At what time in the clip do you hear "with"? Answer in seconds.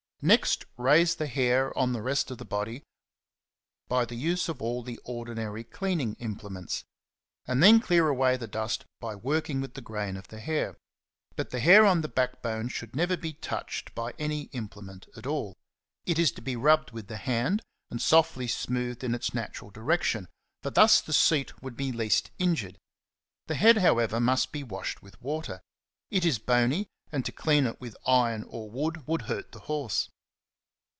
9.61-9.73, 16.91-17.07, 25.01-25.19, 27.81-27.97